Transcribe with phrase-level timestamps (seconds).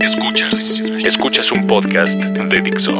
[0.00, 0.82] Escuchas.
[1.06, 2.90] Escuchas un podcast de Dixo.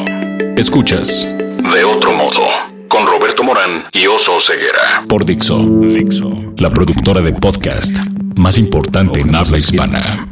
[0.56, 1.26] Escuchas.
[1.74, 2.40] De otro modo.
[2.88, 5.04] Con Roberto Morán y Oso Ceguera.
[5.06, 5.58] Por Dixo.
[5.58, 6.54] Dixo.
[6.56, 7.98] La productora de podcast
[8.36, 10.26] más importante en habla hispana.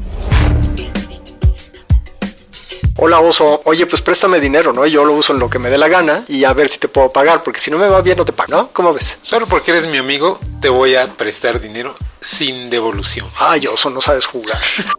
[2.97, 4.87] Hola oso, oye pues préstame dinero, ¿no?
[4.87, 6.89] Yo lo uso en lo que me dé la gana y a ver si te
[6.89, 8.69] puedo pagar, porque si no me va bien no te pago, ¿no?
[8.73, 9.19] ¿Cómo ves?
[9.21, 13.27] Solo porque eres mi amigo, te voy a prestar dinero sin devolución.
[13.39, 14.59] Ay, oso, no sabes jugar.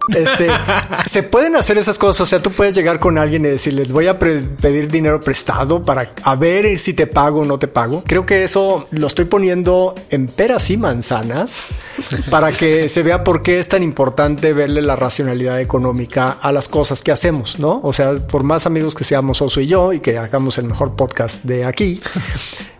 [0.10, 0.50] Este,
[1.10, 2.22] se pueden hacer esas cosas.
[2.22, 6.14] O sea, tú puedes llegar con alguien y decirles, voy a pedir dinero prestado para
[6.24, 8.04] a ver si te pago o no te pago.
[8.06, 11.68] Creo que eso lo estoy poniendo en peras y manzanas
[12.30, 16.68] para que se vea por qué es tan importante verle la racionalidad económica a las
[16.68, 17.80] cosas que hacemos, ¿no?
[17.84, 20.96] O sea, por más amigos que seamos Oso y yo y que hagamos el mejor
[20.96, 22.02] podcast de aquí,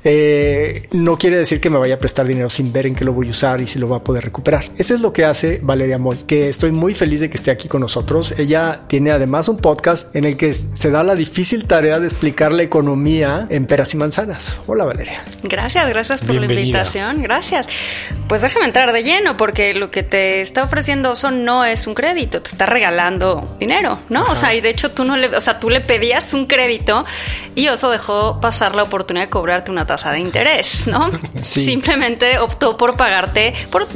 [0.04, 3.14] eh, no quiere decir que me vaya a prestar dinero sin ver en qué lo
[3.14, 4.66] voy a usar y si lo va a poder recuperar.
[4.78, 7.68] Eso es lo que hace Valeria Moy, que estoy muy feliz de que esté aquí
[7.68, 8.34] con nosotros.
[8.38, 12.52] Ella tiene además un podcast en el que se da la difícil tarea de explicar
[12.52, 14.60] la economía en peras y manzanas.
[14.68, 15.24] Hola Valeria.
[15.44, 17.24] Gracias, gracias por la invitación.
[17.24, 17.68] Gracias.
[18.28, 21.94] Pues déjame entrar de lleno porque lo que te está ofreciendo Oso no es un
[21.94, 24.26] crédito, te está regalando dinero, ¿no?
[24.26, 27.06] O sea, y de hecho tú no le, o sea, tú le pedías un crédito
[27.56, 31.10] y Oso dejó pasar la oportunidad de cobrarte una tasa de interés, ¿no?
[31.42, 33.88] Simplemente optó por pagarte, por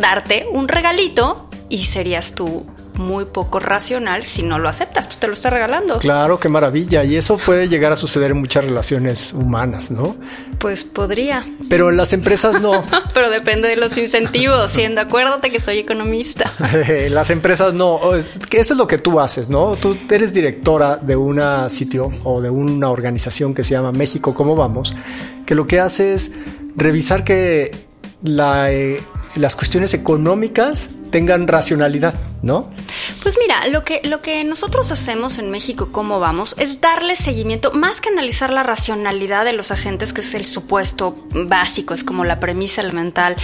[0.52, 5.33] un regalito y serías tú muy poco racional si no lo aceptas, pues te lo
[5.33, 6.00] está regalando.
[6.00, 7.03] Claro, qué maravilla.
[7.03, 10.16] Y eso puede llegar a suceder en muchas relaciones humanas, ¿no?
[10.59, 11.45] Pues podría.
[11.69, 12.83] Pero en las empresas no.
[13.14, 16.52] Pero depende de los incentivos, siendo acuérdate que soy economista.
[17.09, 17.99] las empresas no.
[18.16, 19.75] Eso es lo que tú haces, ¿no?
[19.75, 24.55] Tú eres directora de una sitio o de una organización que se llama México, ¿cómo
[24.55, 24.95] vamos?
[25.45, 26.31] Que lo que hace es
[26.75, 27.72] revisar que
[28.23, 29.02] la, eh,
[29.35, 32.69] las cuestiones económicas tengan racionalidad, ¿no?
[33.22, 37.72] Pues mira, lo que, lo que nosotros hacemos en México, cómo vamos, es darle seguimiento,
[37.72, 42.26] más que analizar la racionalidad de los agentes, que es el supuesto básico, es como
[42.26, 43.36] la premisa elemental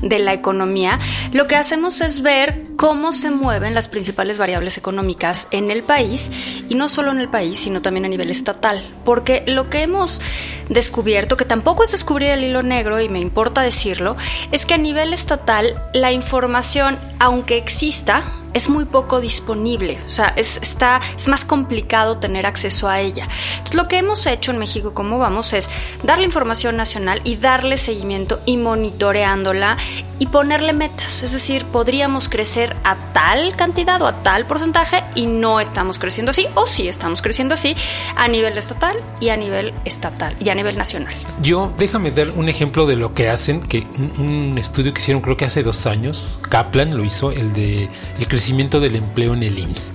[0.00, 1.00] de la economía,
[1.32, 6.30] lo que hacemos es ver cómo se mueven las principales variables económicas en el país,
[6.68, 10.20] y no solo en el país, sino también a nivel estatal, porque lo que hemos
[10.68, 14.16] descubierto, que tampoco es descubrir el hilo negro, y me importa decirlo,
[14.52, 20.32] es que a nivel estatal la información aunque exista, es muy poco disponible, o sea,
[20.36, 23.26] es, está, es más complicado tener acceso a ella.
[23.52, 25.68] Entonces, lo que hemos hecho en México, como vamos, es
[26.02, 29.76] darle información nacional y darle seguimiento y monitoreándola
[30.18, 31.22] y ponerle metas.
[31.22, 36.30] Es decir, podríamos crecer a tal cantidad o a tal porcentaje y no estamos creciendo
[36.30, 37.74] así, o sí estamos creciendo así
[38.16, 41.14] a nivel estatal y a nivel estatal y a nivel nacional.
[41.42, 43.84] Yo, déjame dar un ejemplo de lo que hacen, que
[44.18, 48.28] un, estudio que hicieron creo que hace dos años, Kaplan lo hizo, el de el
[48.28, 49.94] crecimiento del empleo en el IMSS.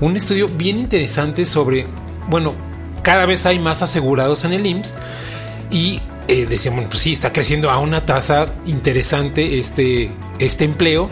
[0.00, 1.86] Un estudio bien interesante sobre,
[2.28, 2.52] bueno,
[3.02, 4.94] cada vez hay más asegurados en el IMSS
[5.70, 11.10] y eh, decían, bueno, pues sí, está creciendo a una tasa interesante este, este empleo,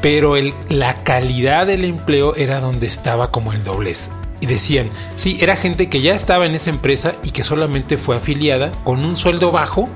[0.00, 0.34] pero
[0.68, 4.10] la calidad del empleo era donde estaba como el doblez.
[4.40, 8.16] Y decían, sí, era gente que ya estaba en esa empresa y que solamente fue
[8.16, 9.88] afiliada con un sueldo bajo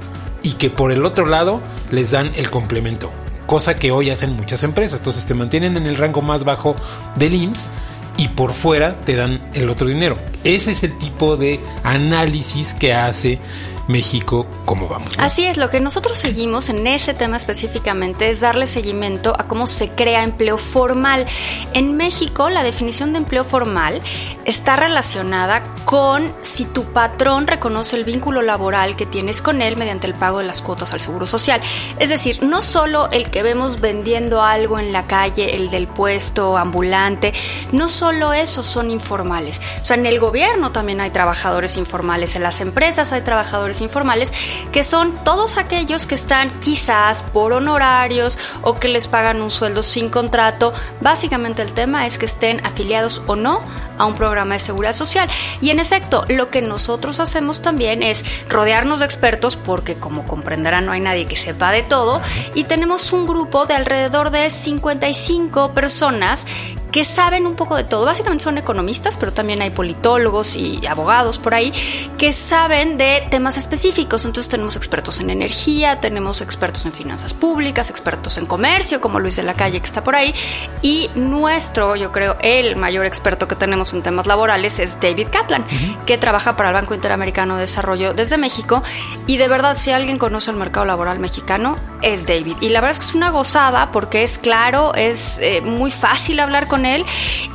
[0.42, 1.60] y que por el otro lado
[1.90, 3.10] les dan el complemento
[3.46, 5.00] cosa que hoy hacen muchas empresas.
[5.00, 6.76] Entonces te mantienen en el rango más bajo
[7.16, 7.68] del IMSS
[8.16, 10.18] y por fuera te dan el otro dinero.
[10.44, 13.40] Ese es el tipo de análisis que hace
[13.88, 15.14] México, ¿cómo vamos?
[15.18, 19.66] Así es, lo que nosotros seguimos en ese tema específicamente es darle seguimiento a cómo
[19.66, 21.26] se crea empleo formal.
[21.74, 24.00] En México, la definición de empleo formal
[24.44, 30.06] está relacionada con si tu patrón reconoce el vínculo laboral que tienes con él mediante
[30.06, 31.60] el pago de las cuotas al Seguro Social.
[31.98, 36.56] Es decir, no solo el que vemos vendiendo algo en la calle, el del puesto
[36.56, 37.32] ambulante,
[37.72, 39.60] no solo esos son informales.
[39.82, 44.32] O sea, en el gobierno también hay trabajadores informales, en las empresas hay trabajadores informales,
[44.72, 49.82] que son todos aquellos que están quizás por honorarios o que les pagan un sueldo
[49.82, 50.72] sin contrato.
[51.00, 53.62] Básicamente el tema es que estén afiliados o no
[53.98, 55.28] a un programa de seguridad social.
[55.60, 60.86] Y en efecto, lo que nosotros hacemos también es rodearnos de expertos, porque como comprenderán
[60.86, 62.20] no hay nadie que sepa de todo,
[62.54, 66.46] y tenemos un grupo de alrededor de 55 personas
[66.94, 68.04] que saben un poco de todo.
[68.04, 71.72] Básicamente son economistas, pero también hay politólogos y abogados por ahí
[72.18, 74.24] que saben de temas específicos.
[74.24, 79.34] Entonces tenemos expertos en energía, tenemos expertos en finanzas públicas, expertos en comercio, como Luis
[79.34, 80.36] de la Calle que está por ahí.
[80.82, 85.66] Y nuestro, yo creo, el mayor experto que tenemos en temas laborales es David Kaplan,
[86.06, 88.84] que trabaja para el Banco Interamericano de Desarrollo desde México.
[89.26, 92.58] Y de verdad, si alguien conoce el mercado laboral mexicano, es David.
[92.60, 96.38] Y la verdad es que es una gozada porque es claro, es eh, muy fácil
[96.38, 97.04] hablar con él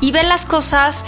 [0.01, 1.05] y ve las cosas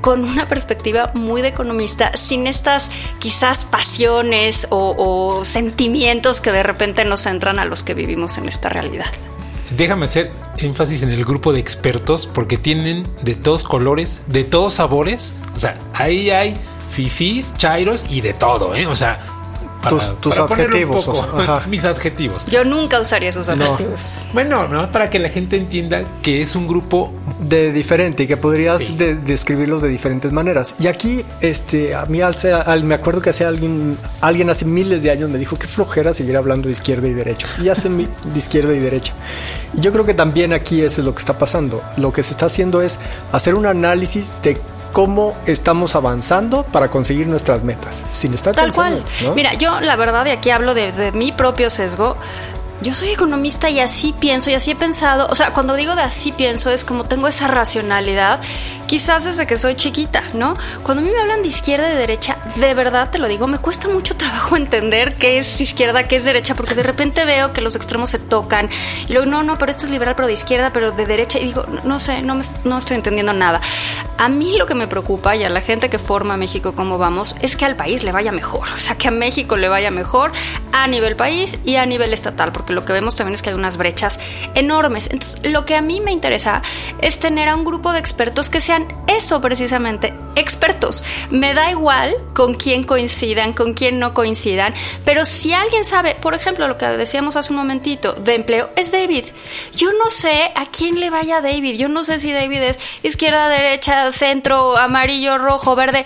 [0.00, 6.64] con una perspectiva muy de economista, sin estas quizás pasiones o, o, sentimientos que de
[6.64, 9.06] repente nos entran a los que vivimos en esta realidad.
[9.76, 14.74] Déjame hacer énfasis en el grupo de expertos porque tienen de todos colores, de todos
[14.74, 15.36] sabores.
[15.56, 16.56] O sea, ahí hay
[16.90, 18.86] fifís, chairos y de todo, ¿eh?
[18.86, 19.20] O sea,
[19.88, 21.10] tus, adjetivos.
[21.68, 22.46] mis adjetivos.
[22.46, 24.14] Yo nunca usaría esos adjetivos.
[24.32, 28.36] Bueno, no, para que la gente entienda que es un grupo de diferente y que
[28.36, 30.76] podrías describirlos de diferentes maneras.
[30.78, 35.10] Y aquí, este, a mí al, me acuerdo que hace alguien, alguien hace miles de
[35.10, 37.48] años me dijo que flojera seguir hablando de izquierda y derecha.
[37.62, 39.12] Y hace de izquierda y derecha.
[39.74, 41.82] Y yo creo que también aquí eso es lo que está pasando.
[41.96, 42.98] Lo que se está haciendo es
[43.32, 44.58] hacer un análisis de
[44.92, 49.04] cómo estamos avanzando para conseguir nuestras metas, sin estar Tal cual.
[49.34, 52.16] Mira, yo la verdad, y aquí hablo desde mi propio sesgo,
[52.82, 55.26] yo soy economista y así pienso y así he pensado.
[55.30, 58.40] O sea, cuando digo de así pienso es como tengo esa racionalidad,
[58.92, 60.54] quizás desde que soy chiquita, ¿no?
[60.82, 63.46] Cuando a mí me hablan de izquierda y de derecha, de verdad te lo digo,
[63.46, 67.54] me cuesta mucho trabajo entender qué es izquierda, qué es derecha, porque de repente veo
[67.54, 68.68] que los extremos se tocan
[69.08, 71.46] y luego, no, no, pero esto es liberal, pero de izquierda, pero de derecha, y
[71.46, 73.62] digo, no, sé, no, me, no estoy entendiendo nada.
[74.18, 77.34] A mí lo que me preocupa y a la gente que forma México como vamos
[77.40, 80.32] es que al país le vaya mejor, o sea, que a México le vaya mejor
[80.72, 83.54] a nivel país y a nivel estatal, porque lo que vemos también es que hay
[83.54, 84.20] unas brechas
[84.54, 85.08] enormes.
[85.10, 86.60] Entonces, lo que a mí me interesa
[87.00, 91.04] es tener a un grupo de expertos que sean eso precisamente, expertos.
[91.30, 94.74] Me da igual con quién coincidan, con quién no coincidan,
[95.04, 98.92] pero si alguien sabe, por ejemplo, lo que decíamos hace un momentito de empleo, es
[98.92, 99.24] David.
[99.74, 103.48] Yo no sé a quién le vaya David, yo no sé si David es izquierda,
[103.48, 106.04] derecha, centro, amarillo, rojo, verde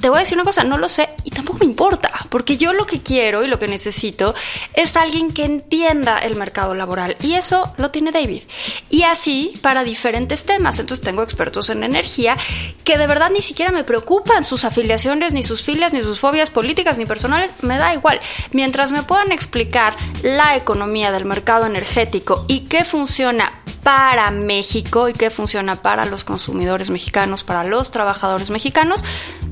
[0.00, 2.72] te voy a decir una cosa, no lo sé y tampoco me importa, porque yo
[2.72, 4.34] lo que quiero y lo que necesito
[4.74, 8.42] es alguien que entienda el mercado laboral y eso lo tiene David.
[8.90, 10.78] Y así para diferentes temas.
[10.78, 12.36] Entonces tengo expertos en energía
[12.84, 16.50] que de verdad ni siquiera me preocupan sus afiliaciones, ni sus filias, ni sus fobias
[16.50, 18.20] políticas, ni personales, me da igual.
[18.52, 25.12] Mientras me puedan explicar la economía del mercado energético y qué funciona para México y
[25.12, 29.04] qué funciona para los consumidores mexicanos, para los trabajadores mexicanos,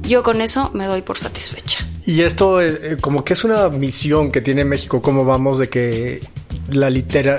[0.06, 1.86] yo con eso me doy por satisfecha.
[2.06, 5.68] Y esto eh, eh, como que es una misión que tiene México, como vamos de
[5.68, 6.20] que
[6.70, 7.38] la litera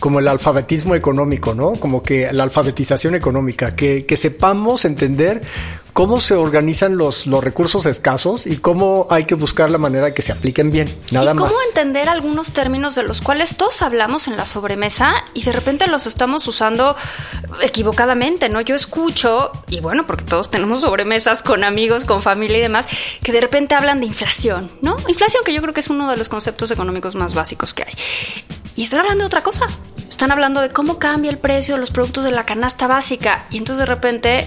[0.00, 1.72] como el alfabetismo económico, ¿no?
[1.72, 5.42] Como que la alfabetización económica, que, que sepamos entender
[5.94, 10.12] cómo se organizan los, los recursos escasos y cómo hay que buscar la manera de
[10.12, 10.92] que se apliquen bien.
[11.12, 15.44] Nada ¿Y cómo entender algunos términos de los cuales todos hablamos en la sobremesa y
[15.44, 16.96] de repente los estamos usando
[17.62, 18.60] equivocadamente, ¿no?
[18.60, 22.88] Yo escucho, y bueno, porque todos tenemos sobremesas con amigos, con familia y demás,
[23.22, 24.96] que de repente hablan de inflación, ¿no?
[25.06, 27.94] Inflación que yo creo que es uno de los conceptos económicos más básicos que hay.
[28.74, 29.68] Y están hablando de otra cosa
[30.14, 33.46] están hablando de cómo cambia el precio de los productos de la canasta básica.
[33.50, 34.46] Y entonces de repente,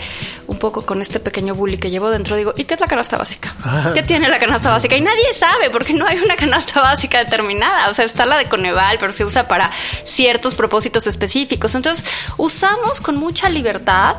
[0.57, 3.15] un poco con este pequeño bully que llevo dentro, digo, ¿y qué es la canasta
[3.15, 3.53] básica?
[3.93, 4.97] ¿Qué tiene la canasta básica?
[4.97, 7.89] Y nadie sabe porque no hay una canasta básica determinada.
[7.89, 9.69] O sea, está la de Coneval, pero se usa para
[10.03, 11.75] ciertos propósitos específicos.
[11.75, 12.03] Entonces,
[12.37, 14.15] usamos con mucha libertad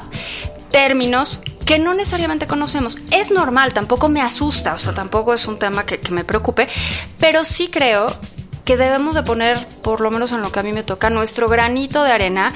[0.71, 2.99] términos que no necesariamente conocemos.
[3.11, 6.69] Es normal, tampoco me asusta, o sea, tampoco es un tema que, que me preocupe,
[7.19, 8.17] pero sí creo
[8.65, 11.49] que debemos de poner, por lo menos en lo que a mí me toca, nuestro
[11.49, 12.53] granito de arena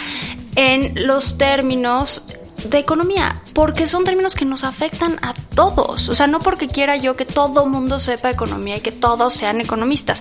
[0.56, 2.24] en los términos
[2.64, 6.08] de economía, porque son términos que nos afectan a todos.
[6.08, 9.60] O sea, no porque quiera yo que todo mundo sepa economía y que todos sean
[9.60, 10.20] economistas,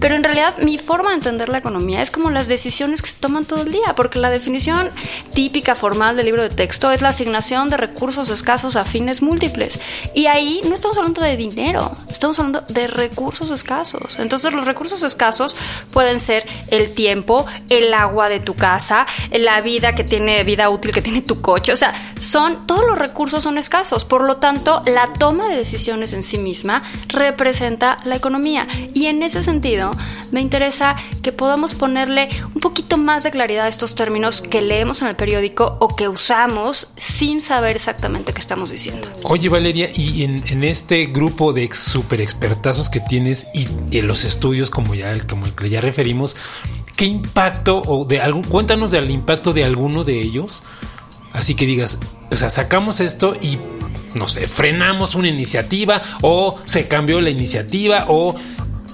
[0.00, 3.18] pero en realidad mi forma de entender la economía es como las decisiones que se
[3.18, 4.90] toman todo el día, porque la definición
[5.32, 9.78] típica formal del libro de texto es la asignación de recursos escasos a fines múltiples.
[10.14, 14.18] Y ahí no estamos hablando de dinero, estamos hablando de recursos escasos.
[14.18, 15.56] Entonces los recursos escasos
[15.92, 20.92] pueden ser el tiempo, el agua de tu casa, la vida que tiene vida útil
[20.92, 24.04] que tiene tu coche o sea, son, todos los recursos son escasos.
[24.04, 28.66] Por lo tanto, la toma de decisiones en sí misma representa la economía.
[28.94, 29.92] Y en ese sentido,
[30.30, 35.02] me interesa que podamos ponerle un poquito más de claridad a estos términos que leemos
[35.02, 39.08] en el periódico o que usamos sin saber exactamente qué estamos diciendo.
[39.22, 43.66] Oye, Valeria, y en, este grupo de super expertazos que tienes y
[43.98, 46.36] en los estudios como ya como el que ya referimos,
[46.96, 50.62] ¿qué impacto o de algún cuéntanos del impacto de alguno de ellos?
[51.34, 51.98] Así que digas,
[52.30, 53.58] o sea, sacamos esto y,
[54.14, 58.36] no sé, frenamos una iniciativa o se cambió la iniciativa o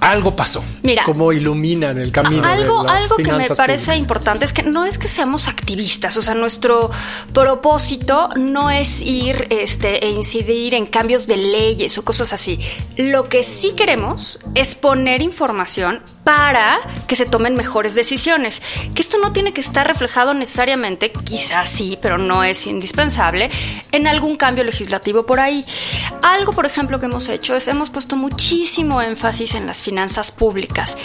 [0.01, 0.63] algo pasó.
[0.81, 2.45] Mira, cómo iluminan el camino.
[2.45, 6.33] Algo, algo que me parece importante es que no es que seamos activistas, o sea,
[6.33, 6.89] nuestro
[7.31, 12.59] propósito no es ir este, e incidir en cambios de leyes o cosas así.
[12.97, 18.61] Lo que sí queremos es poner información para que se tomen mejores decisiones.
[18.93, 23.49] Que esto no tiene que estar reflejado necesariamente, quizás sí, pero no es indispensable,
[23.91, 25.65] en algún cambio legislativo por ahí.
[26.21, 30.97] Algo, por ejemplo, que hemos hecho es hemos puesto muchísimo énfasis en las finanzas públicas.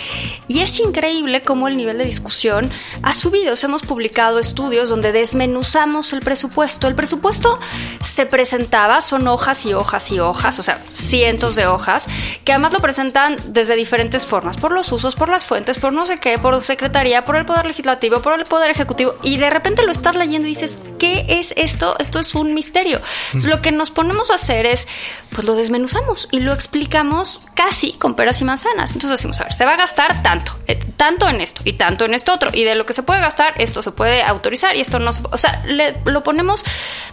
[0.49, 2.71] Y es increíble cómo el nivel de discusión
[3.03, 3.55] ha subido.
[3.63, 6.89] hemos publicado estudios donde desmenuzamos el presupuesto.
[6.89, 7.59] El presupuesto
[8.03, 12.07] se presentaba, son hojas y hojas y hojas, o sea, cientos de hojas,
[12.45, 16.07] que además lo presentan desde diferentes formas, por los usos por las fuentes, por no
[16.07, 19.85] sé qué, por secretaría, por el poder legislativo, por el poder ejecutivo, y de repente
[19.85, 21.97] lo estás leyendo y dices, ¿qué es esto?
[21.99, 23.01] Esto es un misterio.
[23.45, 24.89] lo que nos ponemos a hacer es,
[25.31, 28.93] pues lo desmenuzamos y lo explicamos casi con peras y manzanas.
[28.93, 32.05] Entonces decimos, a ver, se va a gastar tanto, eh, tanto en esto y tanto
[32.05, 34.81] en esto otro, y de lo que se puede gastar, esto se puede autorizar y
[34.81, 35.63] esto no se O sea,
[36.05, 36.65] lo ponemos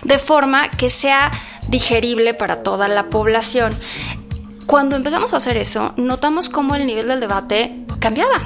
[0.01, 1.31] de forma que sea
[1.67, 3.73] digerible para toda la población.
[4.65, 8.41] Cuando empezamos a hacer eso, notamos cómo el nivel del debate cambiaba.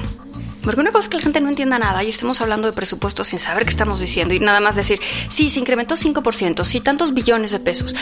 [0.68, 3.28] Porque una cosa es que la gente no entienda nada y estemos hablando de presupuestos
[3.28, 7.14] sin saber qué estamos diciendo y nada más decir, sí, se incrementó 5%, sí, tantos
[7.14, 7.94] billones de pesos.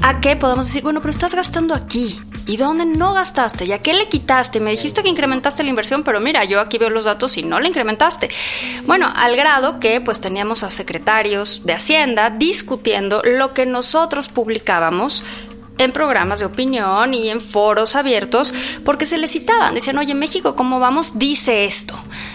[0.00, 2.18] ¿A qué podemos decir, bueno, pero estás gastando aquí?
[2.46, 3.66] ¿Y dónde no gastaste?
[3.66, 4.60] ¿Y a qué le quitaste?
[4.60, 7.60] Me dijiste que incrementaste la inversión, pero mira, yo aquí veo los datos y no
[7.60, 8.30] la incrementaste.
[8.86, 15.24] Bueno, al grado que pues teníamos a secretarios de Hacienda discutiendo lo que nosotros publicábamos
[15.78, 18.52] en programas de opinión y en foros abiertos
[18.84, 21.18] porque se les citaban, decían, oye, México, ¿cómo vamos?
[21.18, 21.94] Dice esto,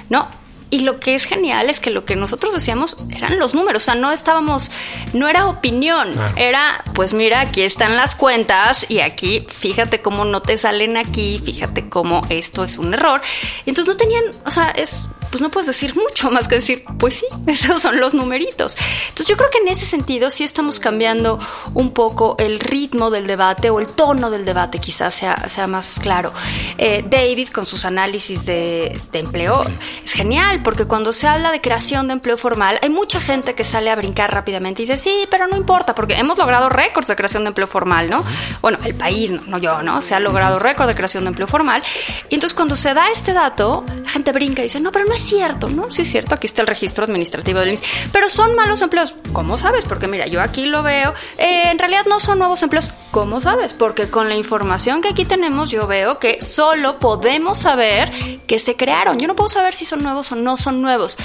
[0.10, 0.28] ¿no?
[0.72, 3.86] Y lo que es genial es que lo que nosotros decíamos eran los números, o
[3.86, 4.70] sea, no estábamos,
[5.14, 10.44] no era opinión, era, pues mira, aquí están las cuentas y aquí, fíjate cómo no
[10.44, 13.20] te salen aquí, fíjate cómo esto es un error.
[13.66, 17.16] Entonces no tenían, o sea, es pues no puedes decir mucho más que decir, pues
[17.16, 18.78] sí, esos son los numeritos.
[19.10, 21.40] Entonces yo creo que en ese sentido sí estamos cambiando
[21.74, 26.00] un poco el ritmo del debate o el tono del debate, quizás sea, sea más
[26.00, 26.34] claro.
[26.78, 29.66] Eh, David con sus análisis de, de empleo
[30.10, 33.64] es genial porque cuando se habla de creación de empleo formal hay mucha gente que
[33.64, 37.16] sale a brincar rápidamente y dice, sí, pero no importa porque hemos logrado récords de
[37.16, 38.24] creación de empleo formal, ¿no?
[38.62, 40.02] Bueno, el país, no, no yo, ¿no?
[40.02, 41.84] Se ha logrado récord de creación de empleo formal.
[42.30, 45.14] Y entonces cuando se da este dato, la gente brinca y dice, no, pero no
[45.14, 45.92] es cierto, ¿no?
[45.92, 49.16] Sí es cierto, aquí está el registro administrativo del IMSS, pero son malos empleos.
[49.32, 49.86] ¿Cómo sabes?
[49.86, 52.92] Porque mira, yo aquí lo veo, eh, en realidad no son nuevos empleos.
[53.12, 53.74] ¿Cómo sabes?
[53.74, 58.12] Porque con la información que aquí tenemos yo veo que solo podemos saber
[58.48, 59.20] que se crearon.
[59.20, 61.18] Yo no puedo saber si son nuevos o no son nuevos.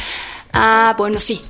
[0.52, 1.42] Ah, bueno, sí,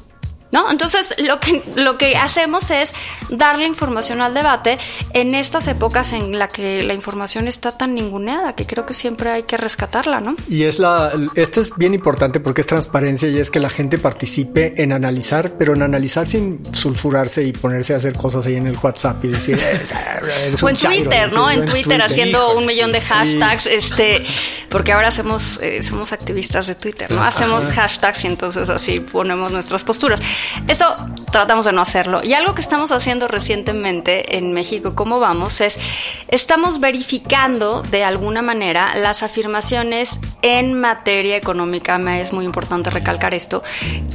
[0.54, 0.70] ¿No?
[0.70, 2.94] Entonces, lo que, lo que hacemos es
[3.28, 4.78] darle información al debate
[5.12, 9.30] en estas épocas en la que la información está tan ninguneada, que creo que siempre
[9.30, 10.36] hay que rescatarla, ¿no?
[10.46, 13.98] Y es la, esto es bien importante porque es transparencia y es que la gente
[13.98, 18.68] participe en analizar, pero en analizar sin sulfurarse y ponerse a hacer cosas ahí en
[18.68, 19.58] el WhatsApp y decir,
[20.62, 21.50] o en Twitter, ¿no?
[21.50, 24.24] en, Twitter, haciendo un millón de hashtags, este,
[24.68, 27.22] porque ahora hacemos, eh, somos activistas de Twitter, ¿no?
[27.22, 30.20] Hacemos hashtags y entonces así ponemos nuestras posturas.
[30.68, 30.96] Eso
[31.34, 32.22] tratamos de no hacerlo.
[32.22, 35.60] Y algo que estamos haciendo recientemente en México, ¿cómo vamos?
[35.60, 35.80] Es,
[36.28, 43.34] estamos verificando de alguna manera las afirmaciones en materia económica, me es muy importante recalcar
[43.34, 43.64] esto,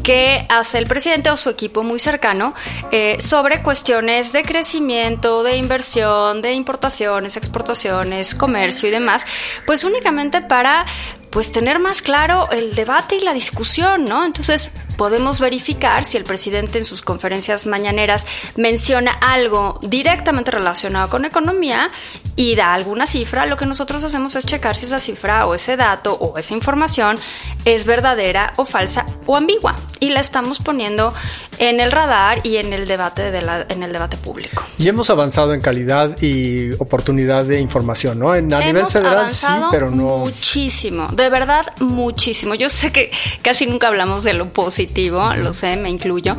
[0.01, 2.53] que hace el presidente o su equipo muy cercano
[2.91, 9.25] eh, sobre cuestiones de crecimiento, de inversión, de importaciones, exportaciones, comercio y demás,
[9.65, 10.85] pues únicamente para
[11.31, 14.25] pues tener más claro el debate y la discusión, ¿no?
[14.25, 18.27] Entonces podemos verificar si el presidente en sus conferencias mañaneras
[18.57, 21.89] menciona algo directamente relacionado con economía
[22.35, 25.77] y da alguna cifra, lo que nosotros hacemos es checar si esa cifra o ese
[25.77, 27.17] dato o esa información
[27.63, 31.13] es verdadera o falsa o ambigua y la estamos poniendo
[31.59, 34.65] en el radar y en el debate de la, en el debate público.
[34.77, 38.33] Y hemos avanzado en calidad y oportunidad de información, ¿no?
[38.33, 42.55] En, a nivel federal sí, pero no muchísimo, de verdad muchísimo.
[42.55, 44.51] Yo sé que casi nunca hablamos de lo
[44.89, 46.35] positivo, lo sé, me incluyo,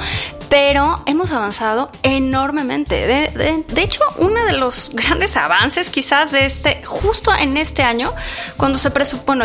[0.48, 3.06] pero hemos avanzado enormemente.
[3.06, 8.12] De, de, hecho, uno de los grandes avances quizás de este, justo en este año,
[8.56, 9.44] cuando se presupone,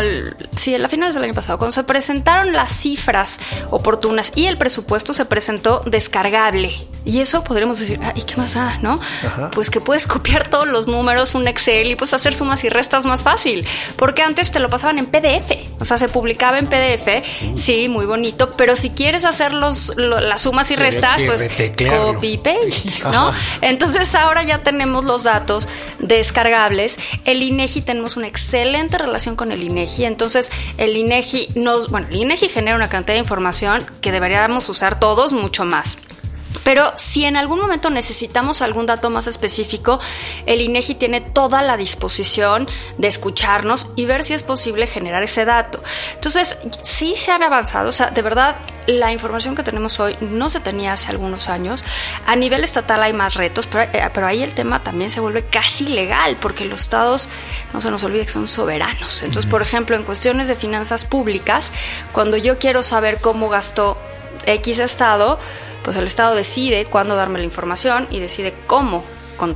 [0.56, 3.38] sí, a finales del año pasado, cuando se presentaron las cifras
[3.70, 6.74] oportunas y el presupuesto se presentó descargable.
[7.04, 8.98] Y eso podríamos decir, ¿y qué más da, no?
[9.52, 13.04] Pues que puedes copiar todos los números, un Excel y pues hacer sumas y restas
[13.04, 13.64] más fácil.
[13.94, 15.52] Porque antes te lo pasaban en PDF.
[15.78, 17.22] O sea, se publicaba en PDF,
[17.56, 21.48] sí, muy bonito, pero si quieres hacer los, las sumas y restas, pues
[21.88, 23.32] copy paste, ¿no?
[23.60, 25.68] Entonces ahora ya tenemos los datos
[26.00, 26.98] descargables.
[27.24, 30.06] El INEGI tenemos una excelente relación con el INEGI.
[30.06, 34.98] Entonces el INEGI nos, bueno, el INEGI genera una cantidad de información que deberíamos usar
[34.98, 35.98] todos mucho más.
[36.66, 40.00] Pero si en algún momento necesitamos algún dato más específico,
[40.46, 42.66] el INEGI tiene toda la disposición
[42.98, 45.80] de escucharnos y ver si es posible generar ese dato.
[46.14, 48.56] Entonces, sí se han avanzado, o sea, de verdad
[48.88, 51.84] la información que tenemos hoy no se tenía hace algunos años.
[52.26, 55.44] A nivel estatal hay más retos, pero, eh, pero, ahí el tema también se vuelve
[55.44, 57.28] casi legal, porque los estados,
[57.72, 59.22] no se nos olvide que son soberanos.
[59.22, 61.70] Entonces, por ejemplo, en cuestiones de finanzas públicas,
[62.10, 63.96] cuando yo quiero saber cómo gastó
[64.46, 65.38] X estado,
[65.86, 69.04] pues el estado decide cuándo darme la información y decide cómo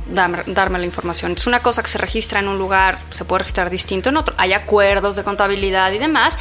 [0.05, 1.33] darme la información.
[1.33, 4.33] Es una cosa que se registra en un lugar, se puede registrar distinto en otro.
[4.37, 6.37] Hay acuerdos de contabilidad y demás,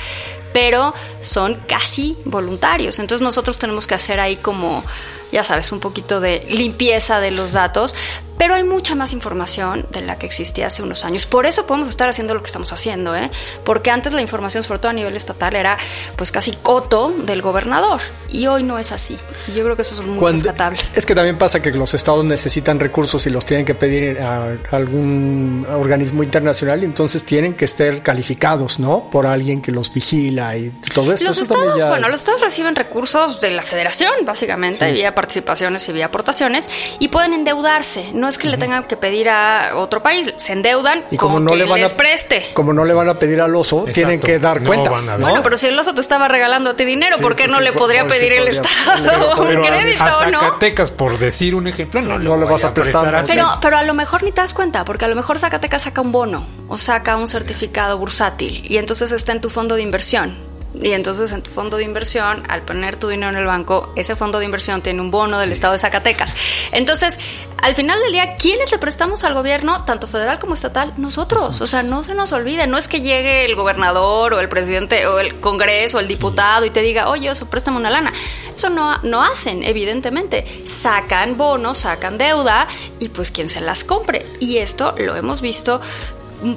[0.52, 3.00] pero son casi voluntarios.
[3.00, 4.84] Entonces nosotros tenemos que hacer ahí como,
[5.32, 7.96] ya sabes, un poquito de limpieza de los datos,
[8.40, 11.26] pero hay mucha más información de la que existía hace unos años.
[11.26, 13.30] Por eso podemos estar haciendo lo que estamos haciendo, ¿eh?
[13.66, 15.76] porque antes la información, sobre todo a nivel estatal, era
[16.16, 19.18] pues casi coto del gobernador y hoy no es así.
[19.54, 20.78] yo creo que eso es muy rescatable.
[20.94, 24.56] Es que también pasa que los estados necesitan recursos y los tienen que pedir a
[24.70, 29.10] algún organismo internacional y entonces tienen que estar calificados, ¿no?
[29.10, 31.26] Por alguien que los vigila y todo esto.
[31.26, 36.06] Los estados, bueno, los estados reciben recursos de la federación, básicamente, vía participaciones y vía
[36.06, 38.12] aportaciones y pueden endeudarse.
[38.14, 41.54] No es que le tengan que pedir a otro país, se endeudan y como no
[41.54, 42.44] le van les a, preste.
[42.54, 45.04] Como no le van a pedir al oso, tienen que dar cuentas.
[45.04, 45.18] ¿no?
[45.18, 47.60] Bueno, pero si el oso te estaba regalando a ti dinero, ¿por qué pues no
[47.60, 52.44] le podría pedir el Estado un crédito, a Zacatecas, por decir un ejemplo, no, le,
[52.44, 53.24] vas a prestar.
[53.26, 56.00] pero, pero a lo mejor ni te das cuenta, porque a lo mejor Zacatecas saca
[56.00, 60.49] un bono o saca un certificado bursátil y entonces está en tu fondo de inversión
[60.74, 64.16] y entonces en tu fondo de inversión, al poner tu dinero en el banco, ese
[64.16, 66.34] fondo de inversión tiene un bono del estado de Zacatecas.
[66.72, 67.18] Entonces,
[67.62, 70.94] al final del día, ¿quiénes le prestamos al gobierno, tanto federal como estatal?
[70.96, 71.60] Nosotros.
[71.60, 72.66] O sea, no se nos olvide.
[72.66, 76.64] No es que llegue el gobernador o el presidente o el congreso o el diputado
[76.64, 78.12] y te diga, oye, eso, préstame una lana.
[78.54, 80.62] Eso no, no hacen, evidentemente.
[80.64, 84.24] Sacan bonos, sacan deuda y pues quien se las compre.
[84.38, 85.80] Y esto lo hemos visto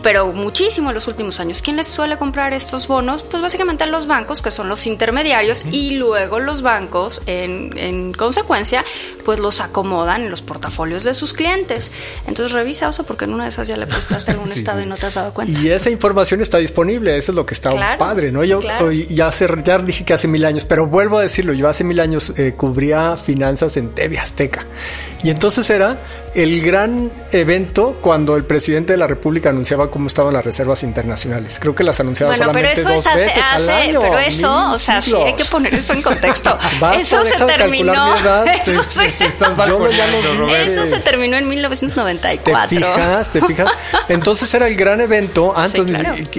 [0.01, 1.61] pero muchísimo en los últimos años.
[1.61, 3.23] ¿Quién les suele comprar estos bonos?
[3.23, 8.85] Pues básicamente los bancos, que son los intermediarios, y luego los bancos, en, en, consecuencia,
[9.25, 11.93] pues los acomodan en los portafolios de sus clientes.
[12.27, 14.95] Entonces revisa eso porque en una de esas ya le prestaste algún estado y no
[14.95, 15.59] te has dado cuenta.
[15.59, 18.43] Y esa información está disponible, eso es lo que está padre, ¿no?
[18.43, 18.61] yo
[19.09, 21.99] ya, hace, ya dije que hace mil años, pero vuelvo a decirlo, yo hace mil
[21.99, 24.65] años eh, cubría finanzas en TV Azteca.
[25.23, 25.97] Y entonces era
[26.35, 31.59] el gran evento cuando el presidente de la República anunciaba cómo estaban las reservas internacionales.
[31.59, 34.01] Creo que las anunciaba solamente dos veces al año.
[34.01, 36.57] Pero eso, o sea, sí hay que poner esto en contexto.
[36.97, 38.15] eso se terminó.
[38.15, 38.83] eso,
[40.85, 42.69] se, terminó en 1994.
[42.69, 43.31] ¿Te fijas?
[43.31, 43.67] ¿Te fijas?
[44.09, 45.85] Entonces era el gran evento antes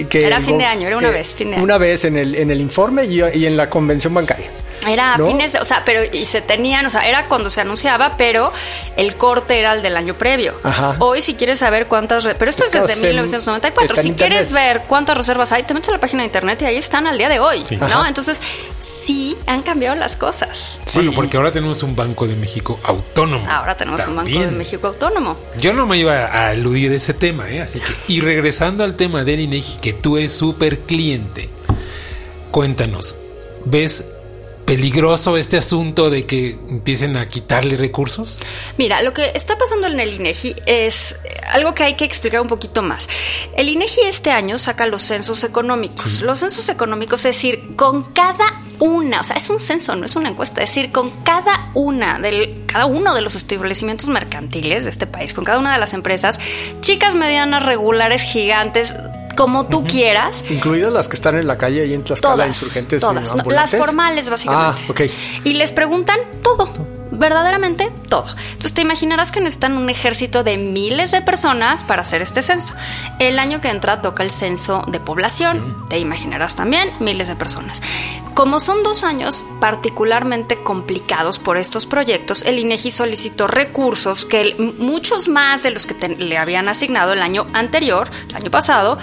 [0.08, 1.64] que, era fin de año, era una vez, fin de año.
[1.64, 4.63] Una vez en el, en el informe y, y en la convención bancaria.
[4.88, 8.52] Era fines, o sea, pero y se tenían, o sea, era cuando se anunciaba, pero
[8.96, 10.54] el corte era el del año previo.
[10.98, 13.96] Hoy, si quieres saber cuántas, pero esto es, desde 1994.
[13.96, 16.76] Si quieres ver cuántas reservas hay, te metes a la página de internet y ahí
[16.76, 18.06] están al día de hoy, ¿no?
[18.06, 18.40] Entonces,
[18.78, 20.80] sí han cambiado las cosas.
[20.94, 23.46] Bueno, porque ahora tenemos un Banco de México autónomo.
[23.50, 25.36] Ahora tenemos un Banco de México autónomo.
[25.58, 27.60] Yo no me iba a aludir ese tema, ¿eh?
[27.60, 31.48] Así que, y regresando al tema del INEGI, que tú eres súper cliente,
[32.50, 33.16] cuéntanos,
[33.64, 34.13] ¿ves
[34.64, 38.38] peligroso este asunto de que empiecen a quitarle recursos?
[38.78, 41.18] Mira, lo que está pasando en el INEGI es
[41.50, 43.08] algo que hay que explicar un poquito más.
[43.56, 46.22] El INEGI este año saca los censos económicos.
[46.22, 50.16] Los censos económicos, es decir, con cada una, o sea, es un censo, no es
[50.16, 54.90] una encuesta, es decir, con cada una del cada uno de los establecimientos mercantiles de
[54.90, 56.40] este país, con cada una de las empresas,
[56.80, 58.94] chicas, medianas, regulares, gigantes,
[59.34, 60.44] como tú quieras.
[60.50, 63.02] Incluidas las que están en la calle y en Tlaxcala, todas, insurgentes.
[63.02, 64.82] Todas, las formales básicamente.
[64.86, 65.00] Ah, ok.
[65.44, 66.70] Y les preguntan todo
[67.18, 68.26] verdaderamente todo.
[68.46, 72.74] Entonces te imaginarás que necesitan un ejército de miles de personas para hacer este censo.
[73.18, 77.82] El año que entra toca el censo de población, te imaginarás también miles de personas.
[78.34, 85.28] Como son dos años particularmente complicados por estos proyectos, el INEGI solicitó recursos que muchos
[85.28, 88.98] más de los que le habían asignado el año anterior, el año pasado,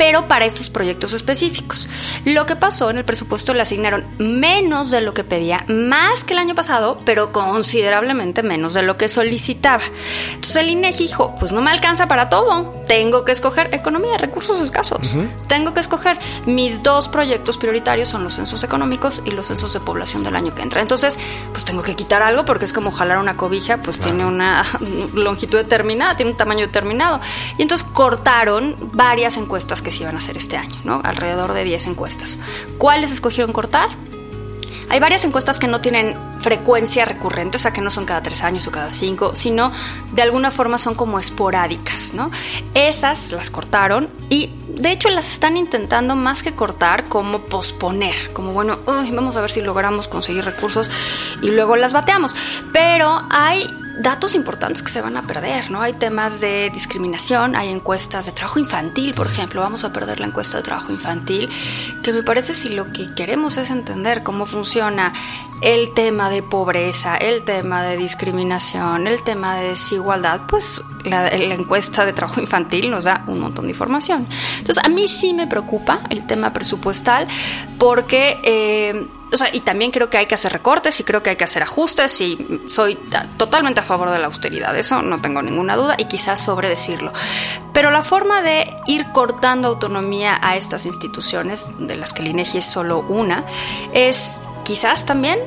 [0.00, 1.86] pero para estos proyectos específicos.
[2.24, 6.32] Lo que pasó en el presupuesto le asignaron menos de lo que pedía, más que
[6.32, 9.82] el año pasado, pero considerablemente menos de lo que solicitaba.
[10.30, 14.62] Entonces el INEGI dijo, pues no me alcanza para todo, tengo que escoger economía, recursos
[14.62, 15.16] escasos.
[15.48, 19.80] Tengo que escoger mis dos proyectos prioritarios son los censos económicos y los censos de
[19.80, 20.80] población del año que entra.
[20.80, 21.18] Entonces,
[21.52, 24.64] pues tengo que quitar algo porque es como jalar una cobija, pues tiene una
[25.12, 27.20] longitud determinada, tiene un tamaño determinado.
[27.58, 31.00] Y entonces cortaron varias encuestas que se iban a hacer este año, ¿no?
[31.04, 32.38] Alrededor de 10 encuestas.
[32.78, 33.90] ¿Cuáles escogieron cortar?
[34.90, 38.42] hay varias encuestas que no tienen frecuencia recurrente, o sea, que no son cada tres
[38.42, 39.72] años o cada cinco, sino
[40.12, 42.32] de alguna forma son como esporádicas, ¿no?
[42.74, 48.52] Esas las cortaron y de hecho las están intentando más que cortar, como posponer, como
[48.52, 50.90] bueno, vamos a ver si logramos conseguir recursos
[51.40, 52.34] y luego las bateamos.
[52.72, 53.64] Pero hay
[54.02, 55.82] datos importantes que se van a perder, ¿no?
[55.82, 60.26] Hay temas de discriminación, hay encuestas de trabajo infantil, por ejemplo, vamos a perder la
[60.26, 61.50] encuesta de trabajo infantil,
[62.02, 65.12] que me parece si lo que queremos es entender cómo funciona
[65.60, 72.04] el tema de pobreza, el tema de discriminación, el tema de desigualdad, pues la, encuesta
[72.06, 74.26] de trabajo infantil nos da un montón de información.
[74.58, 77.28] Entonces, a mí sí me preocupa el tema presupuestal
[77.78, 78.40] porque...
[78.42, 81.36] Eh, o sea, y también creo que hay que hacer recortes y creo que hay
[81.36, 82.98] que hacer ajustes y soy
[83.36, 87.12] totalmente a favor de la austeridad, eso no tengo ninguna duda y quizás sobre decirlo.
[87.72, 92.58] Pero la forma de ir cortando autonomía a estas instituciones, de las que el INEGI
[92.58, 93.44] es solo una,
[93.92, 94.32] es
[94.64, 95.38] quizás también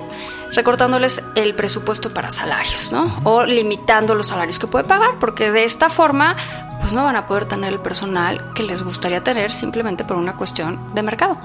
[0.54, 3.21] recortándoles el presupuesto para salarios, ¿no?
[3.23, 6.36] O limitando los salarios que puede pagar, porque de esta forma,
[6.80, 10.36] pues no van a poder tener el personal que les gustaría tener simplemente por una
[10.36, 11.38] cuestión de mercado.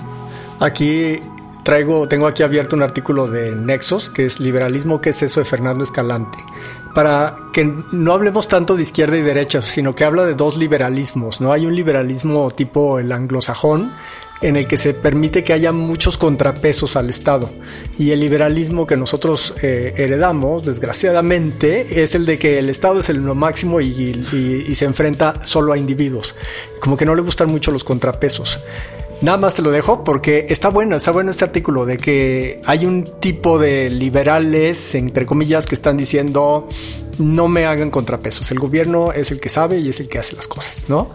[0.60, 1.22] Aquí
[1.62, 5.46] traigo, tengo aquí abierto un artículo de Nexos, que es Liberalismo, ¿qué es eso de
[5.46, 6.38] Fernando Escalante?
[6.94, 11.40] Para que no hablemos tanto de izquierda y derecha, sino que habla de dos liberalismos,
[11.40, 11.52] ¿no?
[11.52, 13.92] Hay un liberalismo tipo el anglosajón,
[14.40, 17.50] en el que se permite que haya muchos contrapesos al Estado.
[17.98, 23.08] Y el liberalismo que nosotros eh, heredamos, desgraciadamente, es el de que el Estado es
[23.08, 26.36] el lo máximo y, y, se enfrenta solo a individuos.
[26.80, 28.60] Como que no le gustan mucho los contrapesos.
[29.20, 32.86] Nada más te lo dejo porque está bueno, está bueno este artículo de que hay
[32.86, 36.68] un tipo de liberales, entre comillas, que están diciendo
[37.18, 38.50] no me hagan contrapesos.
[38.52, 41.10] El gobierno es el que sabe y es el que hace las cosas, ¿no?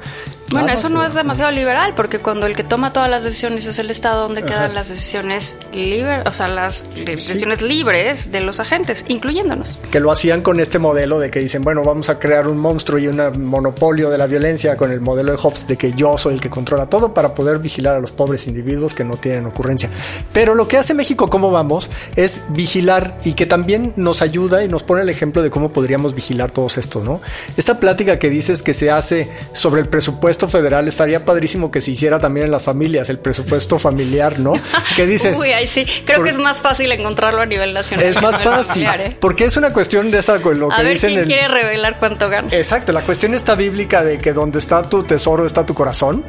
[0.54, 3.80] Bueno, eso no es demasiado liberal, porque cuando el que toma todas las decisiones es
[3.80, 9.06] el Estado, donde quedan las decisiones libres, o sea, las decisiones libres de los agentes,
[9.08, 9.80] incluyéndonos.
[9.92, 13.00] Que lo hacían con este modelo de que dicen, bueno, vamos a crear un monstruo
[13.00, 16.36] y un monopolio de la violencia con el modelo de Hobbes de que yo soy
[16.36, 19.90] el que controla todo para poder vigilar a los pobres individuos que no tienen ocurrencia.
[20.32, 21.90] Pero lo que hace México, ¿cómo vamos?
[22.16, 26.14] Es vigilar y que también nos ayuda y nos pone el ejemplo de cómo podríamos
[26.14, 27.22] vigilar todos estos, ¿no?
[27.58, 31.92] Esta plática que dices que se hace sobre el presupuesto federal estaría padrísimo que se
[31.92, 34.54] hiciera también en las familias, el presupuesto familiar, ¿no?
[34.96, 35.38] ¿Qué dices?
[35.38, 38.06] Uy, ahí sí, creo que es más fácil encontrarlo a nivel nacional.
[38.06, 39.18] Es más fácil, ¿eh?
[39.20, 41.14] porque es una cuestión de esa, lo a que ver dicen.
[41.14, 42.48] ¿Quién quiere revelar cuánto gana?
[42.52, 46.24] Exacto, la cuestión está bíblica de que donde está tu tesoro está tu corazón.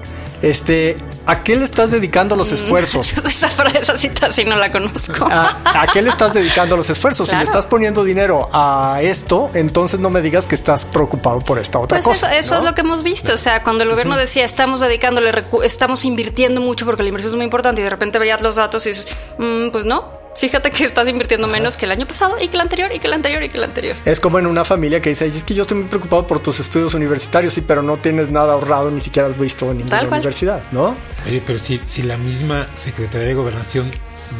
[0.45, 3.13] Este, ¿a qué le estás dedicando los mm, esfuerzos?
[3.27, 5.27] esa, esa cita sí no la conozco.
[5.27, 7.31] ¿A, qué le estás dedicando los esfuerzos?
[7.31, 11.59] Si le estás poniendo dinero a esto, entonces no me digas que estás preocupado por
[11.59, 12.37] esta otra pues cosa.
[12.37, 13.33] Eso, es lo que hemos visto.
[13.33, 17.37] O sea, cuando el gobierno decía estamos dedicándole, estamos invirtiendo mucho porque la inversión es
[17.37, 20.85] muy importante y de repente veías los datos y dices, mm, pues no, fíjate que
[20.85, 23.43] estás invirtiendo menos que el año pasado y que el anterior y que el anterior
[23.43, 23.97] y que el anterior.
[24.05, 26.61] Es como en una familia que dice, es que yo estoy muy preocupado por tus
[26.61, 30.63] estudios universitarios, sí, pero no tienes nada ahorrado, ni siquiera has visto en ninguna universidad,
[30.73, 30.97] ¿no?
[31.27, 33.91] Oye, pero si, si la misma Secretaría de Gobernación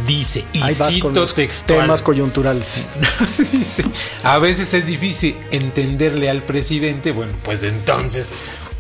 [0.07, 2.85] dice, y cito textual, temas coyunturales.
[3.53, 3.85] dice,
[4.23, 8.31] a veces es difícil entenderle al presidente, bueno, pues entonces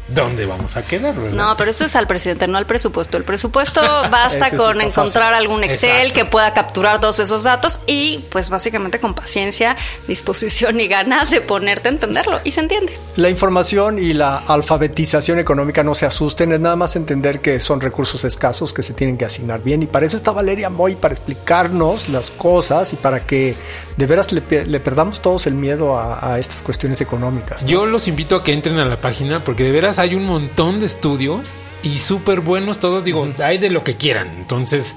[0.09, 1.15] ¿dónde vamos a quedar?
[1.15, 3.17] No, pero eso es al presidente, no al presupuesto.
[3.17, 8.51] El presupuesto basta con encontrar algún Excel que pueda capturar todos esos datos y pues
[8.51, 12.93] básicamente con paciencia, disposición y ganas de ponerte a entenderlo y se entiende.
[13.17, 17.81] La información y la alfabetización económica no se asusten, es nada más entender que son
[17.81, 21.15] recursos escasos que se tienen que asignar bien y para eso está Valeria Moy, para
[21.15, 23.57] explicarnos las cosas y para que
[23.97, 27.65] de veras le, perdamos todos el miedo a, estas cuestiones económicas.
[27.65, 30.81] Yo los invito a que entren a la página porque de veras hay un montón
[30.81, 34.29] de estudios y súper buenos todos, digo, hay de lo que quieran.
[34.39, 34.97] Entonces,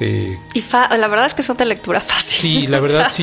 [0.00, 2.38] eh, y la verdad es que son de lectura fácil.
[2.38, 3.22] Sí, la verdad sí.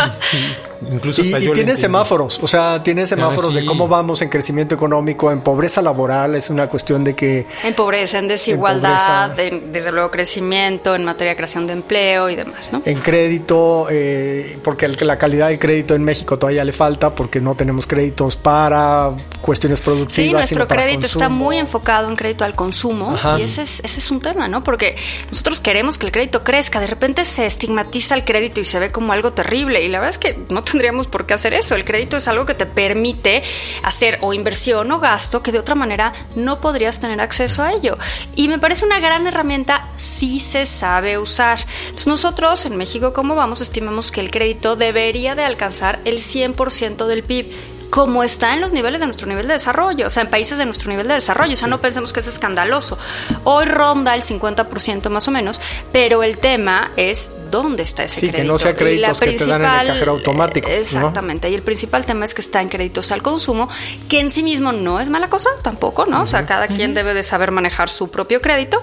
[0.92, 4.76] Incluso y, y tiene semáforos, o sea, tiene ah, semáforos de cómo vamos en crecimiento
[4.76, 7.48] económico, en pobreza laboral, es una cuestión de que...
[7.64, 12.36] En pobreza, en desigualdad, en desde luego crecimiento, en materia de creación de empleo y
[12.36, 12.82] demás, ¿no?
[12.86, 17.56] En crédito, eh, porque la calidad del crédito en México todavía le falta porque no
[17.56, 20.28] tenemos créditos para cuestiones productivas.
[20.28, 24.12] Sí, nuestro crédito está muy enfocado en crédito al consumo y ese es, ese es
[24.12, 24.64] un tema, ¿no?
[24.64, 24.96] Porque
[25.30, 28.92] nosotros queremos que el crédito crezca De repente se estigmatiza el crédito y se ve
[28.92, 29.84] como algo terrible.
[29.84, 31.75] Y la verdad es que no tendríamos por qué hacer eso.
[31.75, 33.43] El crédito es algo que te permite
[33.84, 37.97] hacer o inversión o gasto que de otra manera no podrías tener acceso a ello.
[38.36, 41.60] Y me parece una gran herramienta si se sabe usar.
[41.86, 47.06] Entonces nosotros en México, como vamos, estimamos que el crédito debería de alcanzar el 100%
[47.08, 50.30] del PIB como está en los niveles de nuestro nivel de desarrollo, o sea, en
[50.30, 51.54] países de nuestro nivel de desarrollo.
[51.54, 52.98] O sea, no pensemos que es escandaloso.
[53.43, 55.60] Hoy ronda el 50% más o menos,
[55.91, 58.38] pero el tema es dónde está ese sí, crédito.
[58.38, 60.69] que no sea créditos que te dan en el cajero automático.
[60.69, 61.50] Exactamente.
[61.50, 63.69] Y el principal tema es que está en créditos al consumo,
[64.10, 66.21] que en sí mismo no es mala cosa, tampoco, ¿no?
[66.21, 68.82] O sea, cada quien debe de saber manejar su propio crédito,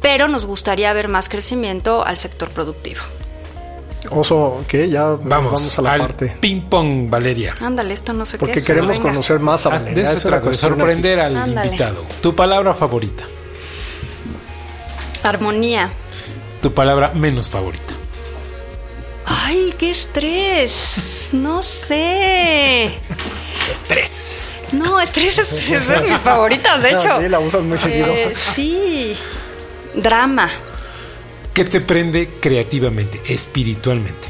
[0.00, 3.02] pero nos gustaría ver más crecimiento al sector productivo.
[4.08, 4.88] Oso, ¿qué?
[4.88, 6.36] Ya vamos, a la parte.
[6.40, 7.54] Ping pong, Valeria.
[7.60, 10.08] Ándale, esto no sé Porque qué es, queremos conocer más a Valeria.
[10.08, 12.04] De eso, de sorprender al invitado.
[12.22, 13.24] Tu palabra favorita.
[15.22, 15.90] Armonía.
[16.62, 17.94] Tu palabra menos favorita.
[19.26, 21.28] Ay, qué estrés.
[21.32, 22.86] No sé.
[23.70, 24.40] Estrés.
[24.72, 27.20] No, estrés es, de mis favoritas, de hecho.
[27.20, 28.06] Sí, la usas muy seguido.
[28.06, 29.14] Eh, sí.
[29.94, 30.48] Drama.
[31.54, 34.28] ¿Qué te prende creativamente, espiritualmente?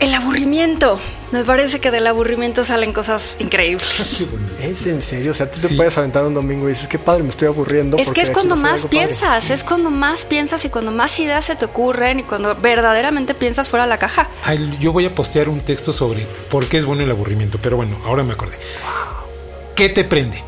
[0.00, 1.00] El aburrimiento.
[1.32, 4.26] Me parece que del aburrimiento salen cosas increíbles.
[4.58, 7.22] Es en serio, o sea, tú te puedes aventar un domingo y dices, qué padre,
[7.22, 7.96] me estoy aburriendo.
[7.96, 11.54] Es que es cuando más piensas, es cuando más piensas y cuando más ideas se
[11.54, 14.28] te ocurren y cuando verdaderamente piensas fuera de la caja.
[14.80, 18.00] yo voy a postear un texto sobre por qué es bueno el aburrimiento, pero bueno,
[18.04, 18.56] ahora me acordé.
[19.76, 20.47] ¿Qué te prende?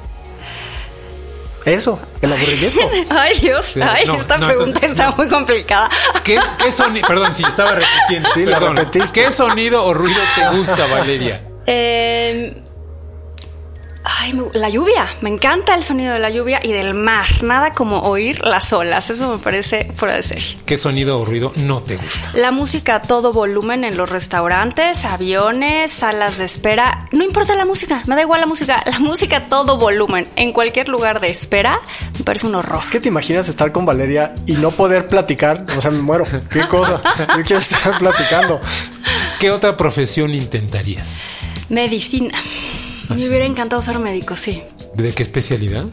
[1.64, 2.80] Eso, el aburrimiento.
[3.10, 5.88] Ay, Dios, ay, esta pregunta está muy complicada.
[6.24, 7.06] ¿Qué, qué sonido?
[7.06, 8.28] Perdón, si estaba repitiendo.
[8.34, 8.90] Sí, perdón.
[9.12, 11.42] ¿Qué sonido o ruido te gusta, Valeria?
[11.66, 12.59] Eh,
[14.18, 15.06] Ay, la lluvia.
[15.20, 17.26] Me encanta el sonido de la lluvia y del mar.
[17.42, 19.08] Nada como oír las olas.
[19.10, 20.58] Eso me parece fuera de serie.
[20.66, 22.30] ¿Qué sonido o ruido no te gusta?
[22.34, 27.08] La música a todo volumen en los restaurantes, aviones, salas de espera.
[27.12, 28.82] No importa la música, me da igual la música.
[28.90, 31.80] La música a todo volumen, en cualquier lugar de espera,
[32.18, 32.80] me parece un horror.
[32.82, 35.64] Es que te imaginas estar con Valeria y no poder platicar.
[35.76, 36.26] O sea, me muero.
[36.50, 37.00] ¿Qué cosa?
[37.36, 38.60] Yo quiero estar platicando.
[39.38, 41.20] ¿Qué otra profesión intentarías?
[41.68, 42.34] Medicina.
[43.14, 44.62] Me hubiera encantado ser médico, sí.
[44.94, 45.86] ¿De qué especialidad?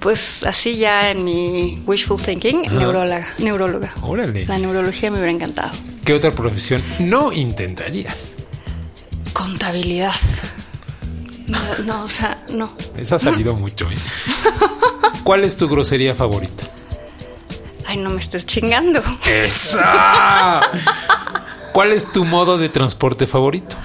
[0.00, 3.92] Pues así ya en mi wishful thinking, neuróloga, neuróloga.
[4.02, 4.46] Órale.
[4.46, 5.70] La neurología me hubiera encantado.
[6.04, 8.32] ¿Qué otra profesión no intentarías?
[9.32, 10.14] Contabilidad.
[11.86, 12.72] No, o sea, no.
[12.96, 13.96] Esa ha salido mucho, ¿eh?
[15.24, 16.64] ¿Cuál es tu grosería favorita?
[17.86, 19.02] Ay, no me estés chingando.
[19.26, 20.60] ¡Esa!
[21.72, 23.76] ¿Cuál es tu modo de transporte favorito?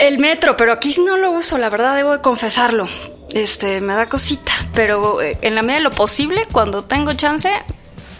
[0.00, 2.88] El metro, pero aquí no lo uso, la verdad, debo de confesarlo.
[3.30, 7.50] Este, me da cosita, pero eh, en la medida de lo posible, cuando tengo chance,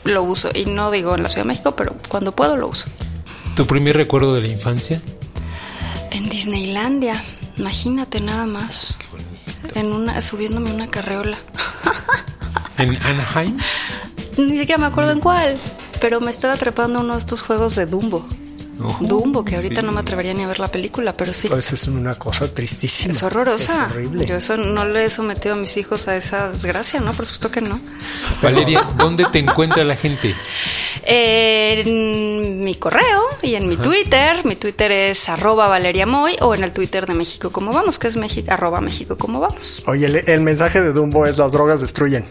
[0.05, 0.51] lo uso.
[0.55, 2.89] Y no digo en la Ciudad de México, pero cuando puedo lo uso.
[3.55, 5.01] ¿Tu primer recuerdo de la infancia?
[6.11, 7.25] En Disneylandia,
[7.57, 8.97] imagínate nada más.
[9.75, 11.39] En una, subiéndome una carreola.
[12.79, 13.59] ¿En Anaheim?
[14.37, 15.59] Ni siquiera me acuerdo en cuál,
[16.01, 18.27] pero me estaba atrapando uno de estos juegos de Dumbo.
[19.01, 21.49] Dumbo, que ahorita no me atrevería ni a ver la película, pero sí.
[21.49, 23.13] Pues es una cosa tristísima.
[23.13, 23.87] Es horrorosa.
[23.87, 24.27] Es horrible.
[24.27, 27.13] Yo eso no le he sometido a mis hijos a esa desgracia, ¿no?
[27.13, 27.81] Por supuesto que no.
[28.41, 30.35] Valeria, ¿dónde te encuentra la gente?
[31.05, 34.45] En mi correo y en mi Twitter.
[34.45, 38.09] Mi Twitter es arroba Valeria Moy o en el Twitter de México como vamos, que
[38.09, 39.83] es México, arroba México como vamos.
[39.87, 42.25] Oye, el, mensaje de Dumbo es las drogas destruyen.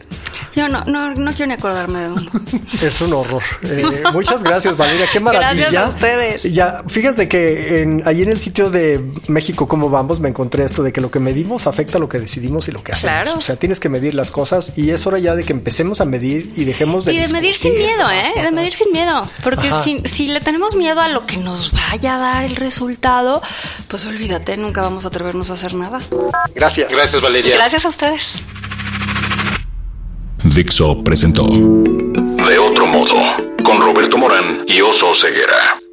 [0.55, 2.31] Yo no, no, no quiero ni acordarme de Dumbo.
[2.81, 3.43] es un horror.
[3.63, 5.05] Eh, muchas gracias, Valeria.
[5.11, 5.47] Qué maravilla.
[5.69, 6.43] Gracias a ustedes.
[6.43, 10.19] Ya, fíjate que en, allí en el sitio de México, ¿cómo vamos?
[10.19, 12.83] Me encontré esto de que lo que medimos afecta a lo que decidimos y lo
[12.83, 13.23] que hacemos.
[13.23, 13.37] Claro.
[13.37, 16.05] O sea, tienes que medir las cosas y es hora ya de que empecemos a
[16.05, 17.13] medir y dejemos de.
[17.13, 18.41] Y de medir sin miedo, ¿eh?
[18.41, 19.27] De medir sin miedo.
[19.43, 23.41] Porque si, si le tenemos miedo a lo que nos vaya a dar el resultado,
[23.87, 25.99] pues olvídate, nunca vamos a atrevernos a hacer nada.
[26.55, 26.93] Gracias.
[26.93, 27.55] Gracias, Valeria.
[27.55, 28.45] Gracias a ustedes.
[30.43, 33.15] Dixo presentó De otro modo
[33.63, 35.86] con Roberto Morán y Oso Ceguera.